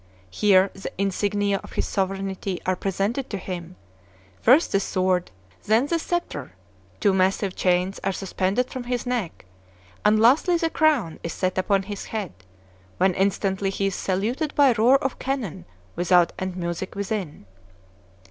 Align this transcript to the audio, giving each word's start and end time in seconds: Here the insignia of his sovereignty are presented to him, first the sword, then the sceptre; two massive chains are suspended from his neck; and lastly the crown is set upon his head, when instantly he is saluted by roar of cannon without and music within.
Here 0.31 0.71
the 0.73 0.91
insignia 0.97 1.59
of 1.63 1.73
his 1.73 1.85
sovereignty 1.85 2.59
are 2.65 2.75
presented 2.75 3.29
to 3.29 3.37
him, 3.37 3.75
first 4.41 4.71
the 4.71 4.79
sword, 4.79 5.29
then 5.65 5.85
the 5.85 5.99
sceptre; 5.99 6.53
two 6.99 7.13
massive 7.13 7.55
chains 7.55 7.99
are 8.03 8.11
suspended 8.11 8.71
from 8.71 8.85
his 8.85 9.05
neck; 9.05 9.45
and 10.03 10.19
lastly 10.19 10.57
the 10.57 10.71
crown 10.71 11.19
is 11.21 11.33
set 11.33 11.55
upon 11.59 11.83
his 11.83 12.05
head, 12.05 12.33
when 12.97 13.13
instantly 13.13 13.69
he 13.69 13.85
is 13.85 13.95
saluted 13.95 14.55
by 14.55 14.71
roar 14.73 14.97
of 15.03 15.19
cannon 15.19 15.65
without 15.95 16.31
and 16.39 16.57
music 16.57 16.95
within. 16.95 17.45